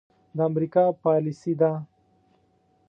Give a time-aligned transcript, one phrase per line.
[0.35, 1.71] د امريکا پاليسي ده.